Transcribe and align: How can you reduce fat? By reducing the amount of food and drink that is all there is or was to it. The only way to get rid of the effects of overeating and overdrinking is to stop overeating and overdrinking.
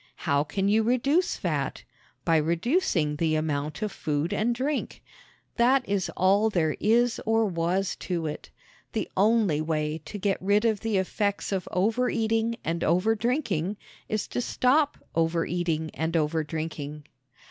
How 0.15 0.43
can 0.43 0.67
you 0.67 0.81
reduce 0.81 1.35
fat? 1.37 1.83
By 2.25 2.37
reducing 2.37 3.17
the 3.17 3.35
amount 3.35 3.83
of 3.83 3.91
food 3.91 4.33
and 4.33 4.55
drink 4.55 5.03
that 5.57 5.87
is 5.87 6.09
all 6.17 6.49
there 6.49 6.75
is 6.79 7.21
or 7.23 7.45
was 7.45 7.95
to 7.97 8.25
it. 8.25 8.49
The 8.93 9.07
only 9.15 9.61
way 9.61 9.99
to 10.05 10.17
get 10.17 10.41
rid 10.41 10.65
of 10.65 10.79
the 10.79 10.97
effects 10.97 11.51
of 11.51 11.67
overeating 11.71 12.55
and 12.63 12.81
overdrinking 12.81 13.75
is 14.09 14.27
to 14.29 14.41
stop 14.41 14.97
overeating 15.13 15.91
and 15.93 16.13
overdrinking. 16.13 17.03